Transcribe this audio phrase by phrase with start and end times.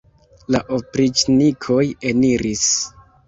[0.55, 2.67] La opriĉnikoj eniris.